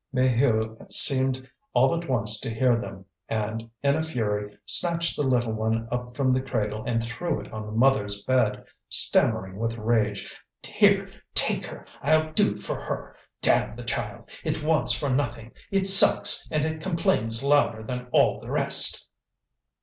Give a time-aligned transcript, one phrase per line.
[0.11, 5.53] Maheu seemed all at once to hear them, and, in a fury, snatched the little
[5.53, 10.35] one up from the cradle and threw it on the mother's bed, stammering with rage:
[10.63, 13.15] "Here, take her; I'll do for her!
[13.43, 14.27] Damn the child!
[14.43, 19.07] It wants for nothing: it sucks, and it complains louder than all the rest!"